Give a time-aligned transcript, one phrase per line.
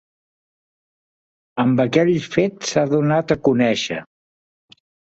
[1.65, 4.05] Amb aquell fet s'ha donat a conèixer.